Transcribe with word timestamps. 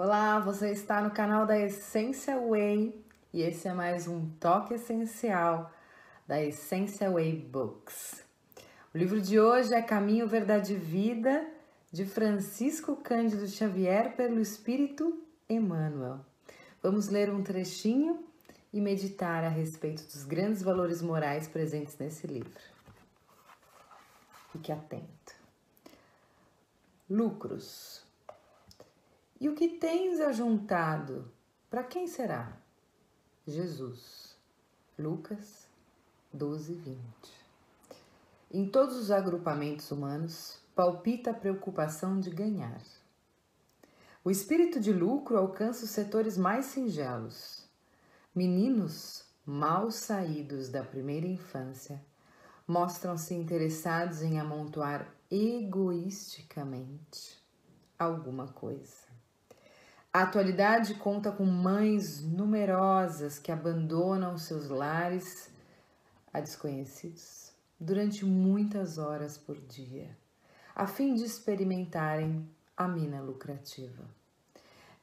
Olá, 0.00 0.38
você 0.38 0.70
está 0.70 1.02
no 1.02 1.10
canal 1.10 1.44
da 1.44 1.58
Essência 1.58 2.38
Way 2.38 3.04
e 3.32 3.42
esse 3.42 3.66
é 3.66 3.74
mais 3.74 4.06
um 4.06 4.30
toque 4.38 4.74
essencial 4.74 5.72
da 6.24 6.40
Essência 6.40 7.10
Way 7.10 7.34
Books. 7.34 8.24
O 8.94 8.96
livro 8.96 9.20
de 9.20 9.40
hoje 9.40 9.74
é 9.74 9.82
Caminho, 9.82 10.28
Verdade 10.28 10.74
e 10.74 10.76
Vida 10.76 11.44
de 11.90 12.04
Francisco 12.04 12.94
Cândido 12.94 13.48
Xavier 13.48 14.14
pelo 14.14 14.40
Espírito 14.40 15.20
Emmanuel. 15.50 16.24
Vamos 16.80 17.08
ler 17.08 17.28
um 17.28 17.42
trechinho 17.42 18.24
e 18.72 18.80
meditar 18.80 19.42
a 19.42 19.48
respeito 19.48 20.04
dos 20.04 20.24
grandes 20.24 20.62
valores 20.62 21.02
morais 21.02 21.48
presentes 21.48 21.98
nesse 21.98 22.24
livro. 22.24 22.62
Fique 24.52 24.70
atento. 24.70 25.34
Lucros. 27.10 28.06
E 29.40 29.48
o 29.48 29.54
que 29.54 29.68
tens 29.68 30.20
ajuntado, 30.20 31.30
para 31.70 31.84
quem 31.84 32.08
será? 32.08 32.56
Jesus. 33.46 34.36
Lucas 34.98 35.68
12, 36.32 36.74
20. 36.74 36.98
Em 38.50 38.68
todos 38.68 38.96
os 38.96 39.10
agrupamentos 39.10 39.90
humanos, 39.90 40.58
palpita 40.74 41.30
a 41.30 41.34
preocupação 41.34 42.18
de 42.18 42.30
ganhar. 42.30 42.80
O 44.24 44.30
espírito 44.30 44.80
de 44.80 44.92
lucro 44.92 45.38
alcança 45.38 45.84
os 45.84 45.90
setores 45.90 46.36
mais 46.36 46.66
singelos. 46.66 47.64
Meninos 48.34 49.24
mal 49.46 49.90
saídos 49.90 50.68
da 50.68 50.82
primeira 50.82 51.26
infância 51.26 52.04
mostram-se 52.66 53.34
interessados 53.34 54.20
em 54.20 54.38
amontoar 54.38 55.08
egoisticamente 55.30 57.42
alguma 57.98 58.48
coisa. 58.48 59.07
A 60.18 60.22
atualidade 60.22 60.94
conta 60.94 61.30
com 61.30 61.44
mães 61.44 62.20
numerosas 62.24 63.38
que 63.38 63.52
abandonam 63.52 64.36
seus 64.36 64.68
lares 64.68 65.48
a 66.32 66.40
desconhecidos 66.40 67.52
durante 67.78 68.24
muitas 68.24 68.98
horas 68.98 69.38
por 69.38 69.56
dia, 69.60 70.10
a 70.74 70.88
fim 70.88 71.14
de 71.14 71.22
experimentarem 71.22 72.44
a 72.76 72.88
mina 72.88 73.20
lucrativa. 73.20 74.02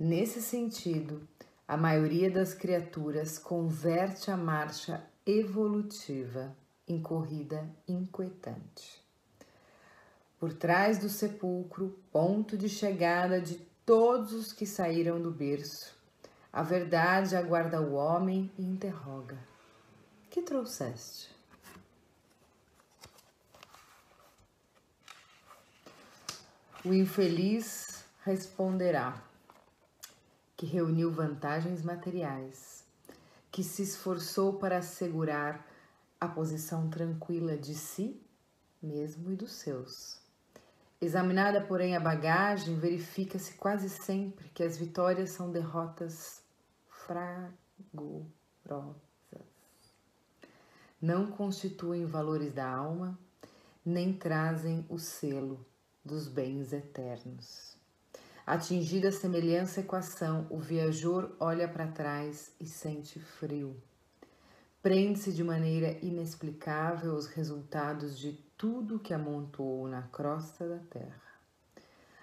Nesse 0.00 0.40
sentido, 0.40 1.28
a 1.68 1.76
maioria 1.76 2.30
das 2.30 2.54
criaturas 2.54 3.38
converte 3.38 4.30
a 4.30 4.36
marcha 4.38 5.04
evolutiva 5.26 6.56
em 6.88 7.02
corrida 7.02 7.68
inquietante. 7.86 9.04
Por 10.40 10.54
trás 10.54 10.96
do 10.96 11.10
sepulcro, 11.10 11.98
ponto 12.10 12.56
de 12.56 12.70
chegada 12.70 13.42
de 13.42 13.71
todos 13.84 14.32
os 14.32 14.52
que 14.52 14.66
saíram 14.66 15.20
do 15.20 15.30
berço. 15.30 15.94
A 16.52 16.62
verdade 16.62 17.34
aguarda 17.34 17.80
o 17.80 17.94
homem 17.94 18.50
e 18.58 18.62
interroga: 18.62 19.38
Que 20.30 20.42
trouxeste? 20.42 21.30
O 26.84 26.92
infeliz 26.92 28.04
responderá 28.24 29.22
que 30.56 30.66
reuniu 30.66 31.10
vantagens 31.10 31.82
materiais, 31.82 32.84
que 33.50 33.62
se 33.62 33.82
esforçou 33.82 34.54
para 34.54 34.78
assegurar 34.78 35.66
a 36.20 36.28
posição 36.28 36.88
tranquila 36.88 37.56
de 37.56 37.74
si 37.74 38.20
mesmo 38.80 39.32
e 39.32 39.36
dos 39.36 39.52
seus 39.52 40.21
Examinada, 41.02 41.60
porém, 41.60 41.96
a 41.96 42.00
bagagem, 42.00 42.78
verifica-se 42.78 43.54
quase 43.54 43.90
sempre 43.90 44.48
que 44.50 44.62
as 44.62 44.78
vitórias 44.78 45.30
são 45.30 45.50
derrotas 45.50 46.44
fragorosas. 46.86 48.30
Não 51.00 51.26
constituem 51.26 52.06
valores 52.06 52.52
da 52.52 52.68
alma, 52.68 53.18
nem 53.84 54.12
trazem 54.12 54.86
o 54.88 54.96
selo 54.96 55.66
dos 56.04 56.28
bens 56.28 56.72
eternos. 56.72 57.76
Atingida 58.46 59.08
a 59.08 59.12
semelhança 59.12 59.80
equação, 59.80 60.46
o 60.50 60.60
viajor 60.60 61.34
olha 61.40 61.66
para 61.66 61.88
trás 61.88 62.52
e 62.60 62.64
sente 62.64 63.18
frio. 63.18 63.76
Prende-se 64.82 65.32
de 65.32 65.44
maneira 65.44 65.96
inexplicável 66.04 67.12
aos 67.12 67.26
resultados 67.26 68.18
de 68.18 68.32
tudo 68.58 68.98
que 68.98 69.14
amontoou 69.14 69.86
na 69.86 70.02
crosta 70.02 70.68
da 70.68 70.80
terra. 70.90 71.22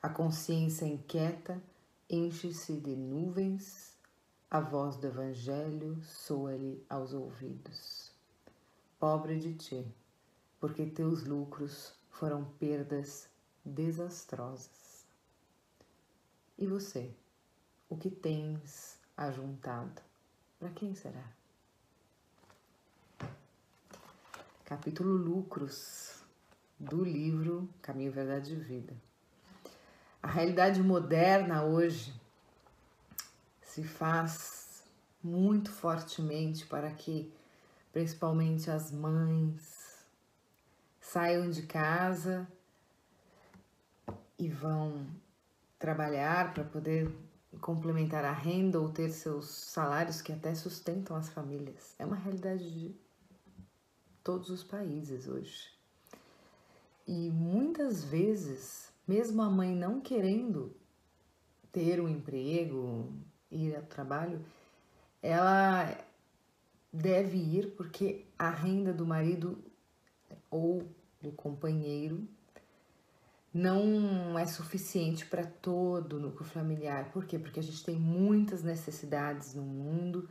A 0.00 0.08
consciência 0.08 0.86
inquieta 0.86 1.60
enche-se 2.08 2.76
de 2.76 2.94
nuvens, 2.94 3.98
a 4.48 4.60
voz 4.60 4.96
do 4.96 5.08
Evangelho 5.08 6.00
soa-lhe 6.04 6.80
aos 6.88 7.12
ouvidos. 7.12 8.12
Pobre 9.00 9.36
de 9.40 9.54
ti, 9.54 9.92
porque 10.60 10.86
teus 10.86 11.24
lucros 11.24 11.92
foram 12.08 12.44
perdas 12.44 13.28
desastrosas. 13.64 15.04
E 16.56 16.68
você, 16.68 17.12
o 17.88 17.96
que 17.96 18.12
tens 18.12 18.96
ajuntado? 19.16 20.00
Para 20.60 20.70
quem 20.70 20.94
será? 20.94 21.43
Capítulo 24.64 25.14
Lucros 25.14 26.24
do 26.80 27.04
livro 27.04 27.68
Caminho, 27.82 28.10
Verdade 28.10 28.54
e 28.54 28.56
Vida. 28.56 28.96
A 30.22 30.26
realidade 30.26 30.82
moderna 30.82 31.62
hoje 31.62 32.18
se 33.60 33.84
faz 33.84 34.82
muito 35.22 35.70
fortemente 35.70 36.64
para 36.64 36.90
que, 36.92 37.30
principalmente 37.92 38.70
as 38.70 38.90
mães, 38.90 39.98
saiam 40.98 41.50
de 41.50 41.64
casa 41.64 42.48
e 44.38 44.48
vão 44.48 45.06
trabalhar 45.78 46.54
para 46.54 46.64
poder 46.64 47.14
complementar 47.60 48.24
a 48.24 48.32
renda 48.32 48.80
ou 48.80 48.88
ter 48.88 49.10
seus 49.10 49.46
salários 49.46 50.22
que 50.22 50.32
até 50.32 50.54
sustentam 50.54 51.14
as 51.14 51.28
famílias. 51.28 51.94
É 51.98 52.06
uma 52.06 52.16
realidade 52.16 52.72
de 52.72 53.03
todos 54.24 54.48
os 54.48 54.64
países 54.64 55.28
hoje. 55.28 55.68
E 57.06 57.30
muitas 57.30 58.02
vezes, 58.02 58.90
mesmo 59.06 59.42
a 59.42 59.50
mãe 59.50 59.76
não 59.76 60.00
querendo 60.00 60.74
ter 61.70 62.00
um 62.00 62.08
emprego, 62.08 63.12
ir 63.50 63.76
ao 63.76 63.82
trabalho, 63.82 64.42
ela 65.22 65.96
deve 66.90 67.36
ir 67.36 67.72
porque 67.76 68.24
a 68.38 68.48
renda 68.48 68.92
do 68.92 69.04
marido 69.04 69.62
ou 70.50 70.88
do 71.20 71.30
companheiro 71.30 72.26
não 73.52 74.38
é 74.38 74.46
suficiente 74.46 75.26
para 75.26 75.44
todo 75.44 76.14
o 76.14 76.20
núcleo 76.20 76.48
familiar. 76.48 77.10
Por 77.12 77.24
quê? 77.26 77.38
Porque 77.38 77.60
a 77.60 77.62
gente 77.62 77.84
tem 77.84 77.96
muitas 77.96 78.62
necessidades 78.62 79.54
no 79.54 79.62
mundo, 79.62 80.28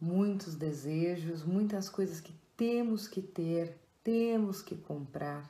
muitos 0.00 0.56
desejos, 0.56 1.44
muitas 1.44 1.88
coisas 1.88 2.20
que 2.20 2.34
temos 2.56 3.06
que 3.06 3.20
ter, 3.20 3.76
temos 4.02 4.62
que 4.62 4.76
comprar. 4.76 5.48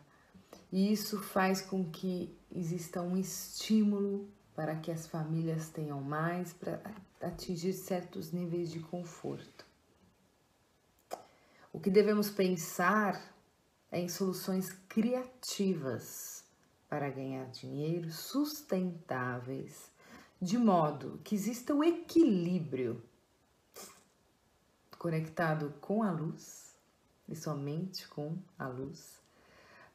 E 0.72 0.92
isso 0.92 1.22
faz 1.22 1.60
com 1.60 1.88
que 1.90 2.36
exista 2.54 3.00
um 3.00 3.16
estímulo 3.16 4.28
para 4.54 4.74
que 4.76 4.90
as 4.90 5.06
famílias 5.06 5.68
tenham 5.68 6.00
mais 6.00 6.52
para 6.52 6.80
atingir 7.20 7.72
certos 7.74 8.32
níveis 8.32 8.70
de 8.70 8.80
conforto. 8.80 9.64
O 11.72 11.78
que 11.78 11.90
devemos 11.90 12.30
pensar 12.30 13.20
é 13.92 14.00
em 14.00 14.08
soluções 14.08 14.70
criativas 14.88 16.44
para 16.88 17.10
ganhar 17.10 17.46
dinheiro 17.50 18.10
sustentáveis, 18.10 19.90
de 20.40 20.56
modo 20.56 21.20
que 21.22 21.34
exista 21.34 21.74
o 21.74 21.84
equilíbrio 21.84 23.02
conectado 24.98 25.74
com 25.80 26.02
a 26.02 26.10
luz 26.10 26.65
e 27.28 27.34
somente 27.34 28.06
com 28.08 28.36
a 28.58 28.66
luz 28.68 29.26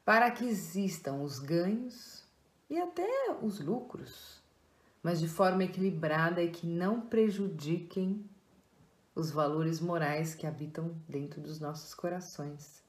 para 0.04 0.30
que 0.30 0.44
existam 0.44 1.14
os 1.22 1.38
ganhos 1.38 2.22
e 2.68 2.78
até 2.78 3.08
os 3.42 3.60
lucros, 3.60 4.40
mas 5.02 5.20
de 5.20 5.28
forma 5.28 5.64
equilibrada 5.64 6.42
e 6.42 6.50
que 6.50 6.66
não 6.66 7.00
prejudiquem 7.00 8.24
os 9.14 9.30
valores 9.30 9.80
morais 9.80 10.34
que 10.34 10.46
habitam 10.46 10.94
dentro 11.08 11.40
dos 11.40 11.60
nossos 11.60 11.94
corações. 11.94 12.82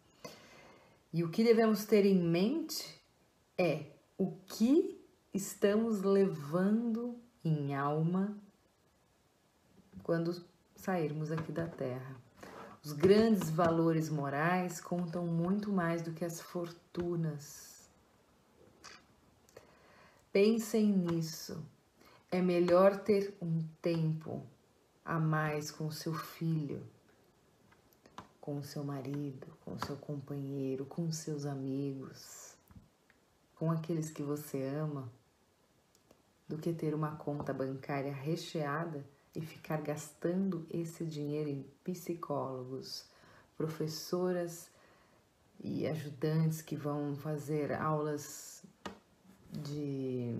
E 1.11 1.23
o 1.23 1.29
que 1.29 1.43
devemos 1.43 1.85
ter 1.85 2.05
em 2.05 2.17
mente 2.17 2.99
é 3.57 3.85
o 4.17 4.31
que 4.47 4.99
estamos 5.33 6.01
levando 6.01 7.19
em 7.43 7.75
alma 7.75 8.35
quando 10.01 10.43
sairmos 10.75 11.31
aqui 11.31 11.51
da 11.51 11.67
Terra. 11.67 12.15
Os 12.85 12.91
grandes 12.91 13.49
valores 13.49 14.09
morais 14.09 14.81
contam 14.81 15.25
muito 15.25 15.71
mais 15.71 16.01
do 16.01 16.11
que 16.11 16.25
as 16.25 16.41
fortunas. 16.41 17.89
Pensem 20.33 20.87
nisso. 20.91 21.65
é 22.29 22.41
melhor 22.41 22.97
ter 22.97 23.37
um 23.41 23.61
tempo 23.81 24.45
a 25.05 25.17
mais 25.17 25.71
com 25.71 25.89
seu 25.91 26.13
filho, 26.13 26.83
com 28.41 28.61
seu 28.61 28.83
marido, 28.83 29.47
com 29.63 29.77
seu 29.77 29.95
companheiro, 29.95 30.83
com 30.83 31.09
seus 31.11 31.45
amigos, 31.45 32.57
com 33.55 33.71
aqueles 33.71 34.09
que 34.09 34.23
você 34.23 34.61
ama, 34.63 35.09
do 36.49 36.57
que 36.57 36.73
ter 36.73 36.93
uma 36.93 37.15
conta 37.15 37.53
bancária 37.53 38.11
recheada 38.11 39.05
e 39.35 39.41
ficar 39.41 39.81
gastando 39.81 40.65
esse 40.69 41.03
dinheiro 41.05 41.49
em 41.49 41.63
psicólogos, 41.83 43.05
professoras 43.57 44.69
e 45.59 45.87
ajudantes 45.87 46.61
que 46.61 46.75
vão 46.75 47.15
fazer 47.15 47.71
aulas 47.71 48.63
de 49.51 50.35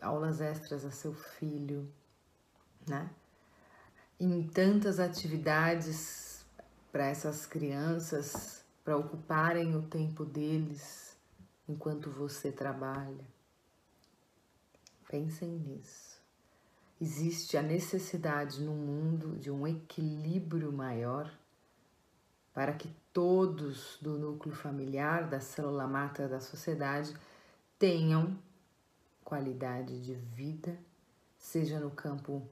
aulas 0.00 0.40
extras 0.40 0.84
a 0.84 0.90
seu 0.90 1.12
filho, 1.12 1.90
né? 2.86 3.10
Em 4.20 4.46
tantas 4.46 4.98
atividades 4.98 6.44
para 6.90 7.06
essas 7.06 7.46
crianças, 7.46 8.64
para 8.84 8.96
ocuparem 8.96 9.76
o 9.76 9.82
tempo 9.82 10.24
deles 10.24 11.16
enquanto 11.68 12.10
você 12.10 12.50
trabalha. 12.50 13.26
Pensem 15.08 15.48
nisso. 15.48 16.17
Existe 17.00 17.56
a 17.56 17.62
necessidade 17.62 18.60
no 18.60 18.72
mundo 18.72 19.38
de 19.38 19.50
um 19.52 19.66
equilíbrio 19.66 20.72
maior 20.72 21.32
para 22.52 22.72
que 22.72 22.92
todos 23.12 23.98
do 24.02 24.18
núcleo 24.18 24.52
familiar, 24.52 25.28
da 25.28 25.38
célula 25.38 25.86
mata 25.86 26.26
da 26.26 26.40
sociedade, 26.40 27.14
tenham 27.78 28.36
qualidade 29.22 30.00
de 30.02 30.14
vida, 30.14 30.76
seja 31.38 31.78
no 31.78 31.92
campo 31.92 32.42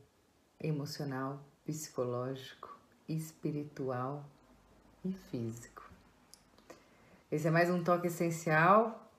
emocional, 0.61 1.43
psicológico, 1.65 2.79
espiritual 3.09 4.25
e 5.05 5.13
físico. 5.13 5.91
Esse 7.33 7.49
é 7.49 7.51
mais 7.51 7.69
um 7.69 7.83
toque 7.83 8.07
essencial 8.07 9.11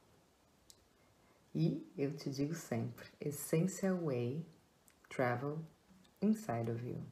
e 1.54 1.86
eu 1.98 2.16
te 2.16 2.30
digo 2.30 2.56
sempre: 2.56 3.10
Essential 3.20 3.98
Way 4.06 4.46
Travel 5.10 5.66
Inside 6.22 6.70
of 6.70 6.84
You. 6.84 7.04